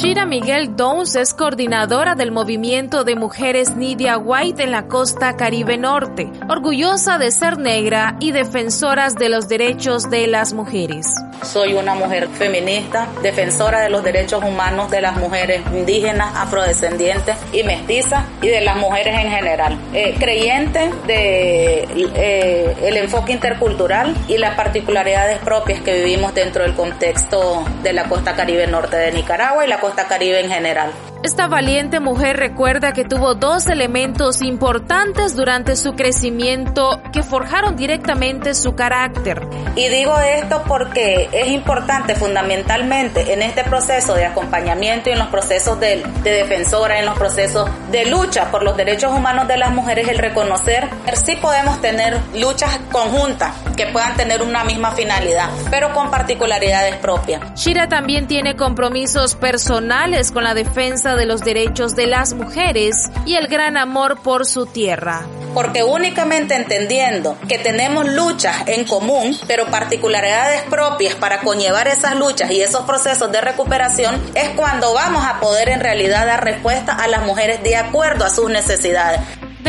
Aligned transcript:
Shira 0.00 0.24
Miguel 0.24 0.76
Downs 0.76 1.14
es 1.14 1.34
coordinadora 1.34 2.14
del 2.14 2.32
movimiento 2.32 3.04
de 3.04 3.16
mujeres 3.16 3.76
Nidia 3.76 4.16
White 4.16 4.62
en 4.62 4.70
la 4.70 4.88
costa 4.88 5.36
Caribe 5.36 5.76
Norte, 5.76 6.32
orgullosa 6.48 7.18
de 7.18 7.30
ser 7.30 7.58
negra 7.58 8.16
y 8.18 8.32
defensoras 8.32 9.14
de 9.16 9.28
los 9.28 9.46
derechos 9.46 10.08
de 10.08 10.26
las 10.26 10.54
mujeres. 10.54 11.06
Soy 11.42 11.74
una 11.74 11.94
mujer 11.94 12.28
feminista, 12.28 13.08
defensora 13.22 13.80
de 13.80 13.90
los 13.90 14.04
derechos 14.04 14.44
humanos 14.44 14.90
de 14.90 15.00
las 15.00 15.16
mujeres 15.16 15.62
indígenas, 15.72 16.34
afrodescendientes 16.36 17.36
y 17.52 17.62
mestizas 17.62 18.24
y 18.42 18.48
de 18.48 18.60
las 18.60 18.76
mujeres 18.76 19.18
en 19.18 19.30
general. 19.30 19.78
Eh, 19.92 20.14
creyente 20.18 20.90
de 21.06 21.88
eh, 22.14 22.76
el 22.82 22.96
enfoque 22.96 23.32
intercultural 23.32 24.14
y 24.28 24.38
las 24.38 24.54
particularidades 24.54 25.38
propias 25.38 25.80
que 25.80 25.94
vivimos 25.94 26.34
dentro 26.34 26.62
del 26.62 26.74
contexto 26.74 27.64
de 27.82 27.92
la 27.92 28.04
costa 28.04 28.36
Caribe 28.36 28.66
Norte 28.66 28.96
de 28.96 29.12
Nicaragua 29.12 29.64
y 29.64 29.68
la 29.68 29.80
costa 29.80 30.06
Caribe 30.06 30.40
en 30.40 30.50
general. 30.50 30.92
Esta 31.22 31.48
valiente 31.48 32.00
mujer 32.00 32.38
recuerda 32.38 32.94
que 32.94 33.04
tuvo 33.04 33.34
dos 33.34 33.66
elementos 33.66 34.40
importantes 34.40 35.36
durante 35.36 35.76
su 35.76 35.92
crecimiento 35.92 37.02
que 37.12 37.22
forjaron 37.22 37.76
directamente 37.76 38.54
su 38.54 38.74
carácter. 38.74 39.46
Y 39.76 39.88
digo 39.88 40.18
esto 40.18 40.62
porque 40.66 41.28
es 41.30 41.48
importante 41.48 42.14
fundamentalmente 42.14 43.34
en 43.34 43.42
este 43.42 43.64
proceso 43.64 44.14
de 44.14 44.24
acompañamiento 44.24 45.10
y 45.10 45.12
en 45.12 45.18
los 45.18 45.28
procesos 45.28 45.78
de, 45.78 46.02
de 46.22 46.30
defensora, 46.30 46.98
en 46.98 47.04
los 47.04 47.18
procesos 47.18 47.68
de 47.90 48.06
lucha 48.06 48.50
por 48.50 48.62
los 48.62 48.74
derechos 48.78 49.12
humanos 49.12 49.46
de 49.46 49.58
las 49.58 49.72
mujeres, 49.72 50.08
el 50.08 50.16
reconocer 50.16 50.88
que 51.04 51.16
sí 51.16 51.36
podemos 51.36 51.82
tener 51.82 52.18
luchas 52.34 52.80
conjuntas 52.90 53.52
que 53.80 53.86
puedan 53.86 54.14
tener 54.14 54.42
una 54.42 54.62
misma 54.62 54.90
finalidad, 54.90 55.48
pero 55.70 55.94
con 55.94 56.10
particularidades 56.10 56.96
propias. 56.96 57.58
Shira 57.58 57.88
también 57.88 58.26
tiene 58.26 58.54
compromisos 58.54 59.36
personales 59.36 60.32
con 60.32 60.44
la 60.44 60.52
defensa 60.52 61.16
de 61.16 61.24
los 61.24 61.40
derechos 61.40 61.96
de 61.96 62.06
las 62.06 62.34
mujeres 62.34 63.10
y 63.24 63.36
el 63.36 63.46
gran 63.46 63.78
amor 63.78 64.20
por 64.22 64.44
su 64.44 64.66
tierra. 64.66 65.22
Porque 65.54 65.82
únicamente 65.82 66.56
entendiendo 66.56 67.38
que 67.48 67.56
tenemos 67.56 68.06
luchas 68.06 68.54
en 68.66 68.84
común, 68.84 69.34
pero 69.46 69.64
particularidades 69.68 70.60
propias 70.64 71.14
para 71.14 71.40
conllevar 71.40 71.88
esas 71.88 72.16
luchas 72.16 72.50
y 72.50 72.60
esos 72.60 72.82
procesos 72.82 73.32
de 73.32 73.40
recuperación, 73.40 74.22
es 74.34 74.50
cuando 74.50 74.92
vamos 74.92 75.24
a 75.24 75.40
poder 75.40 75.70
en 75.70 75.80
realidad 75.80 76.26
dar 76.26 76.44
respuesta 76.44 76.92
a 76.92 77.08
las 77.08 77.24
mujeres 77.24 77.62
de 77.62 77.76
acuerdo 77.76 78.26
a 78.26 78.30
sus 78.30 78.50
necesidades. 78.50 79.22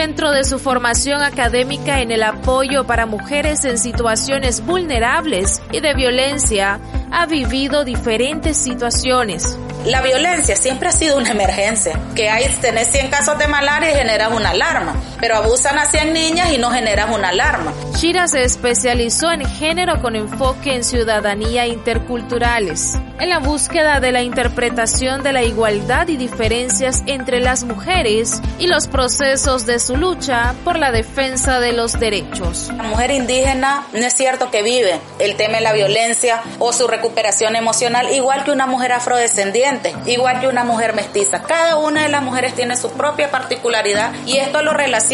Dentro 0.00 0.30
de 0.30 0.44
su 0.44 0.60
formación 0.60 1.22
académica 1.22 2.00
en 2.00 2.12
el 2.12 2.22
apoyo 2.22 2.86
para 2.86 3.04
mujeres 3.04 3.64
en 3.64 3.78
situaciones 3.78 4.64
vulnerables 4.64 5.60
y 5.72 5.80
de 5.80 5.92
violencia, 5.92 6.78
ha 7.10 7.26
vivido 7.26 7.84
diferentes 7.84 8.56
situaciones. 8.56 9.58
La 9.86 10.00
violencia 10.00 10.54
siempre 10.54 10.90
ha 10.90 10.92
sido 10.92 11.16
una 11.16 11.30
emergencia, 11.30 11.98
que 12.14 12.30
hay, 12.30 12.46
tenés 12.60 12.86
100 12.92 13.10
casos 13.10 13.38
de 13.38 13.48
malaria 13.48 13.90
y 13.90 13.94
generas 13.96 14.30
una 14.32 14.50
alarma, 14.50 14.94
pero 15.20 15.36
abusan 15.36 15.78
a 15.78 15.86
100 15.86 16.12
niñas 16.12 16.52
y 16.52 16.58
no 16.58 16.70
generas 16.70 17.10
una 17.14 17.28
alarma. 17.30 17.72
Shira 17.96 18.28
se 18.28 18.44
especializó 18.44 19.32
en 19.32 19.44
género 19.44 20.00
con 20.00 20.14
enfoque 20.14 20.74
en 20.74 20.84
ciudadanía 20.84 21.66
interculturales, 21.66 22.98
en 23.18 23.28
la 23.28 23.38
búsqueda 23.38 24.00
de 24.00 24.12
la 24.12 24.22
interpretación 24.22 25.22
de 25.22 25.32
la 25.32 25.42
igualdad 25.42 26.06
y 26.08 26.16
diferencias 26.16 27.02
entre 27.06 27.40
las 27.40 27.64
mujeres 27.64 28.40
y 28.58 28.66
los 28.66 28.86
procesos 28.86 29.66
de 29.66 29.78
su 29.80 29.96
lucha 29.96 30.54
por 30.64 30.78
la 30.78 30.92
defensa 30.92 31.58
de 31.58 31.72
los 31.72 31.98
derechos. 31.98 32.70
La 32.76 32.84
mujer 32.84 33.10
indígena 33.10 33.86
no 33.92 34.06
es 34.06 34.14
cierto 34.14 34.50
que 34.50 34.62
vive 34.62 35.00
el 35.18 35.36
tema 35.36 35.56
de 35.56 35.62
la 35.62 35.72
violencia 35.72 36.42
o 36.58 36.72
su 36.72 36.86
recuperación 36.86 37.56
emocional 37.56 38.14
igual 38.14 38.44
que 38.44 38.52
una 38.52 38.66
mujer 38.66 38.92
afrodescendiente, 38.92 39.94
igual 40.06 40.40
que 40.40 40.46
una 40.46 40.64
mujer 40.64 40.94
mestiza. 40.94 41.42
Cada 41.42 41.76
una 41.76 42.02
de 42.02 42.08
las 42.08 42.22
mujeres 42.22 42.54
tiene 42.54 42.76
su 42.76 42.90
propia 42.92 43.30
particularidad 43.30 44.12
y 44.26 44.36
esto 44.36 44.62
lo 44.62 44.72
relaciona 44.72 45.07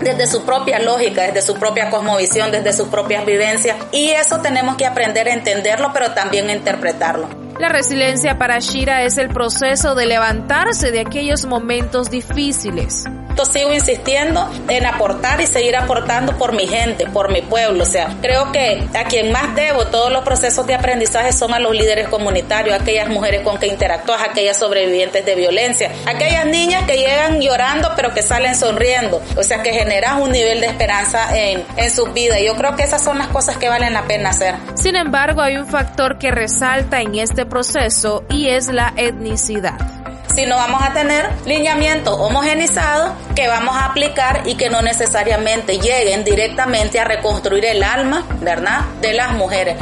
desde 0.00 0.26
su 0.26 0.44
propia 0.44 0.78
lógica, 0.78 1.22
desde 1.22 1.42
su 1.42 1.54
propia 1.58 1.90
cosmovisión, 1.90 2.50
desde 2.50 2.72
sus 2.72 2.88
propias 2.88 3.26
vivencias 3.26 3.76
y 3.92 4.10
eso 4.10 4.40
tenemos 4.40 4.76
que 4.76 4.86
aprender 4.86 5.28
a 5.28 5.34
entenderlo 5.34 5.90
pero 5.92 6.12
también 6.12 6.48
a 6.48 6.52
interpretarlo. 6.52 7.28
La 7.58 7.68
resiliencia 7.68 8.36
para 8.38 8.58
Shira 8.58 9.04
es 9.04 9.16
el 9.16 9.28
proceso 9.28 9.94
de 9.94 10.06
levantarse 10.06 10.90
de 10.90 11.00
aquellos 11.00 11.44
momentos 11.44 12.10
difíciles 12.10 13.04
sigo 13.44 13.72
insistiendo 13.72 14.48
en 14.68 14.86
aportar 14.86 15.40
y 15.40 15.46
seguir 15.46 15.76
aportando 15.76 16.36
por 16.38 16.52
mi 16.54 16.66
gente, 16.66 17.06
por 17.06 17.32
mi 17.32 17.42
pueblo. 17.42 17.82
O 17.82 17.86
sea, 17.86 18.16
creo 18.22 18.52
que 18.52 18.86
a 18.94 19.04
quien 19.04 19.32
más 19.32 19.54
debo 19.54 19.86
todos 19.86 20.12
los 20.12 20.24
procesos 20.24 20.66
de 20.66 20.74
aprendizaje 20.74 21.32
son 21.32 21.52
a 21.52 21.58
los 21.58 21.74
líderes 21.74 22.08
comunitarios, 22.08 22.80
aquellas 22.80 23.08
mujeres 23.08 23.42
con 23.42 23.58
que 23.58 23.66
interactúas, 23.66 24.22
aquellas 24.22 24.58
sobrevivientes 24.58 25.26
de 25.26 25.34
violencia, 25.34 25.90
aquellas 26.06 26.46
niñas 26.46 26.84
que 26.84 26.96
llegan 26.96 27.40
llorando 27.40 27.92
pero 27.96 28.14
que 28.14 28.22
salen 28.22 28.54
sonriendo. 28.54 29.20
O 29.36 29.42
sea, 29.42 29.62
que 29.62 29.72
generas 29.72 30.20
un 30.20 30.30
nivel 30.30 30.60
de 30.60 30.66
esperanza 30.66 31.36
en, 31.36 31.64
en 31.76 31.90
sus 31.90 32.12
vidas. 32.12 32.38
Yo 32.44 32.56
creo 32.56 32.76
que 32.76 32.84
esas 32.84 33.02
son 33.02 33.18
las 33.18 33.28
cosas 33.28 33.56
que 33.56 33.68
valen 33.68 33.92
la 33.92 34.04
pena 34.04 34.30
hacer. 34.30 34.54
Sin 34.74 34.96
embargo, 34.96 35.42
hay 35.42 35.56
un 35.56 35.66
factor 35.66 36.18
que 36.18 36.30
resalta 36.30 37.00
en 37.00 37.14
este 37.14 37.46
proceso 37.46 38.24
y 38.28 38.48
es 38.48 38.68
la 38.68 38.92
etnicidad 38.96 39.93
sino 40.34 40.56
vamos 40.56 40.82
a 40.82 40.92
tener 40.92 41.30
lineamientos 41.46 42.14
homogenizados 42.18 43.12
que 43.34 43.48
vamos 43.48 43.76
a 43.76 43.86
aplicar 43.86 44.42
y 44.46 44.56
que 44.56 44.68
no 44.70 44.82
necesariamente 44.82 45.78
lleguen 45.78 46.24
directamente 46.24 47.00
a 47.00 47.04
reconstruir 47.04 47.64
el 47.64 47.82
alma, 47.82 48.24
¿verdad?, 48.40 48.80
de 49.00 49.14
las 49.14 49.32
mujeres. 49.32 49.76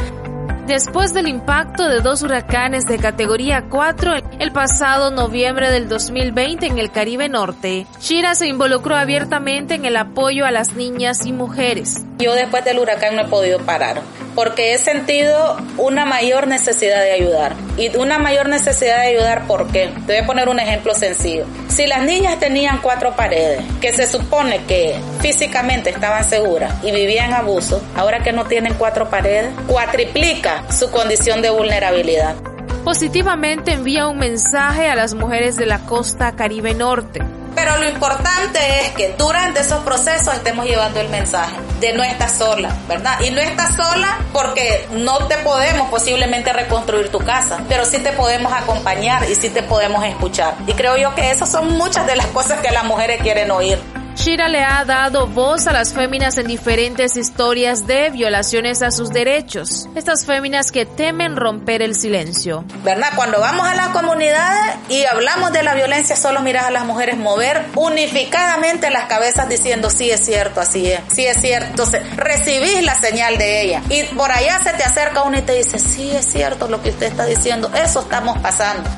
Después 0.67 1.13
del 1.13 1.27
impacto 1.27 1.89
de 1.89 1.99
dos 1.99 2.23
huracanes 2.23 2.85
de 2.85 2.97
categoría 2.97 3.65
4 3.69 4.13
el 4.39 4.51
pasado 4.51 5.11
noviembre 5.11 5.71
del 5.71 5.87
2020 5.87 6.65
en 6.65 6.79
el 6.79 6.91
Caribe 6.91 7.29
Norte, 7.29 7.85
Shira 7.99 8.35
se 8.35 8.47
involucró 8.47 8.95
abiertamente 8.95 9.75
en 9.75 9.85
el 9.85 9.97
apoyo 9.97 10.45
a 10.45 10.51
las 10.51 10.73
niñas 10.73 11.25
y 11.25 11.33
mujeres. 11.33 12.01
Yo 12.19 12.33
después 12.33 12.63
del 12.65 12.79
huracán 12.79 13.15
no 13.15 13.23
he 13.23 13.27
podido 13.27 13.59
parar 13.59 14.01
porque 14.35 14.73
he 14.73 14.77
sentido 14.77 15.57
una 15.77 16.05
mayor 16.05 16.47
necesidad 16.47 17.01
de 17.01 17.11
ayudar. 17.11 17.53
Y 17.77 17.95
una 17.97 18.19
mayor 18.19 18.49
necesidad 18.49 18.97
de 18.97 19.07
ayudar, 19.07 19.47
¿por 19.47 19.71
qué? 19.71 19.91
Te 20.05 20.13
voy 20.13 20.23
a 20.23 20.25
poner 20.25 20.49
un 20.49 20.59
ejemplo 20.59 20.93
sencillo. 20.93 21.45
Si 21.67 21.87
las 21.87 22.03
niñas 22.03 22.39
tenían 22.39 22.79
cuatro 22.81 23.15
paredes, 23.15 23.63
que 23.81 23.93
se 23.93 24.07
supone 24.07 24.63
que 24.65 24.99
físicamente 25.21 25.89
estaban 25.89 26.23
seguras 26.23 26.73
y 26.83 26.91
vivían 26.91 27.33
abuso, 27.33 27.81
ahora 27.95 28.21
que 28.21 28.31
no 28.31 28.45
tienen 28.45 28.75
cuatro 28.75 29.09
paredes, 29.09 29.53
cuatriplica 29.67 30.71
su 30.71 30.91
condición 30.91 31.41
de 31.41 31.49
vulnerabilidad. 31.49 32.35
Positivamente 32.83 33.73
envía 33.73 34.07
un 34.07 34.17
mensaje 34.17 34.89
a 34.89 34.95
las 34.95 35.13
mujeres 35.13 35.55
de 35.55 35.65
la 35.65 35.79
costa 35.79 36.33
Caribe 36.35 36.73
Norte 36.73 37.21
pero 37.55 37.77
lo 37.77 37.87
importante 37.87 38.59
es 38.81 38.91
que 38.91 39.15
durante 39.17 39.61
esos 39.61 39.83
procesos 39.83 40.33
estemos 40.33 40.65
llevando 40.65 40.99
el 40.99 41.09
mensaje 41.09 41.55
de 41.79 41.93
no 41.93 42.03
estás 42.03 42.37
sola, 42.37 42.75
¿verdad? 42.87 43.19
Y 43.21 43.29
no 43.31 43.41
estás 43.41 43.75
sola 43.75 44.19
porque 44.31 44.87
no 44.91 45.27
te 45.27 45.37
podemos 45.37 45.89
posiblemente 45.89 46.51
reconstruir 46.51 47.09
tu 47.09 47.19
casa, 47.19 47.61
pero 47.67 47.85
sí 47.85 47.99
te 47.99 48.11
podemos 48.11 48.51
acompañar 48.51 49.29
y 49.29 49.35
sí 49.35 49.49
te 49.49 49.63
podemos 49.63 50.03
escuchar. 50.05 50.55
Y 50.67 50.73
creo 50.73 50.97
yo 50.97 51.13
que 51.15 51.31
esas 51.31 51.49
son 51.49 51.77
muchas 51.77 52.07
de 52.07 52.15
las 52.15 52.27
cosas 52.27 52.59
que 52.61 52.71
las 52.71 52.85
mujeres 52.85 53.21
quieren 53.21 53.51
oír. 53.51 53.79
Shira 54.23 54.47
le 54.47 54.63
ha 54.63 54.85
dado 54.85 55.27
voz 55.27 55.67
a 55.67 55.73
las 55.73 55.93
féminas 55.93 56.37
en 56.37 56.47
diferentes 56.47 57.17
historias 57.17 57.87
de 57.87 58.09
violaciones 58.09 58.81
a 58.81 58.89
sus 58.89 59.09
derechos. 59.09 59.89
Estas 59.95 60.25
féminas 60.25 60.71
que 60.71 60.85
temen 60.85 61.35
romper 61.35 61.81
el 61.81 61.93
silencio. 61.93 62.63
¿Verdad? 62.85 63.09
Cuando 63.17 63.41
vamos 63.41 63.67
a 63.67 63.75
las 63.75 63.89
comunidades 63.89 64.77
y 64.87 65.03
hablamos 65.03 65.51
de 65.51 65.63
la 65.63 65.75
violencia, 65.75 66.15
solo 66.15 66.39
miras 66.39 66.63
a 66.67 66.71
las 66.71 66.85
mujeres 66.85 67.17
mover 67.17 67.65
unificadamente 67.75 68.89
las 68.91 69.09
cabezas 69.09 69.49
diciendo 69.49 69.89
sí 69.89 70.09
es 70.09 70.23
cierto, 70.23 70.61
así 70.61 70.89
es, 70.89 71.01
sí 71.11 71.25
es 71.25 71.41
cierto. 71.41 71.83
Recibís 72.15 72.81
la 72.81 72.95
señal 72.95 73.37
de 73.37 73.63
ella 73.63 73.81
y 73.89 74.03
por 74.15 74.31
allá 74.31 74.57
se 74.63 74.71
te 74.71 74.83
acerca 74.83 75.23
uno 75.23 75.37
y 75.37 75.41
te 75.41 75.53
dice 75.55 75.79
sí 75.79 76.11
es 76.11 76.31
cierto 76.31 76.69
lo 76.69 76.81
que 76.81 76.91
usted 76.91 77.07
está 77.07 77.25
diciendo, 77.25 77.69
eso 77.75 77.99
estamos 77.99 78.37
pasando. 78.39 78.89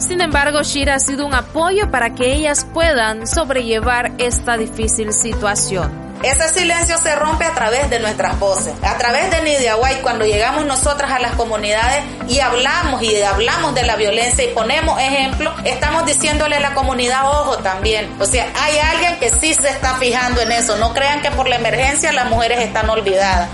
Sin 0.00 0.22
embargo, 0.22 0.62
Shira 0.62 0.94
ha 0.94 0.98
sido 0.98 1.26
un 1.26 1.34
apoyo 1.34 1.90
para 1.90 2.14
que 2.14 2.32
ellas 2.32 2.66
puedan 2.72 3.26
sobrellevar 3.26 4.12
esta 4.16 4.56
difícil 4.56 5.12
situación. 5.12 6.10
Ese 6.22 6.48
silencio 6.48 6.98
se 6.98 7.14
rompe 7.16 7.44
a 7.44 7.54
través 7.54 7.88
de 7.88 7.98
nuestras 7.98 8.38
voces, 8.38 8.74
a 8.82 8.96
través 8.98 9.30
de 9.30 9.42
Nidia 9.42 9.76
White, 9.76 10.00
cuando 10.02 10.24
llegamos 10.24 10.66
nosotras 10.66 11.10
a 11.12 11.18
las 11.18 11.32
comunidades 11.32 12.02
y 12.28 12.40
hablamos 12.40 13.02
y 13.02 13.22
hablamos 13.22 13.74
de 13.74 13.84
la 13.84 13.96
violencia 13.96 14.44
y 14.44 14.48
ponemos 14.48 15.00
ejemplo, 15.00 15.54
estamos 15.64 16.04
diciéndole 16.06 16.56
a 16.56 16.60
la 16.60 16.74
comunidad, 16.74 17.26
ojo 17.30 17.58
también. 17.58 18.10
O 18.20 18.24
sea, 18.24 18.50
hay 18.54 18.78
alguien 18.78 19.18
que 19.18 19.30
sí 19.30 19.54
se 19.54 19.68
está 19.68 19.96
fijando 19.96 20.40
en 20.40 20.52
eso. 20.52 20.76
No 20.76 20.92
crean 20.92 21.22
que 21.22 21.30
por 21.30 21.48
la 21.48 21.56
emergencia 21.56 22.12
las 22.12 22.28
mujeres 22.28 22.60
están 22.60 22.88
olvidadas. 22.88 23.48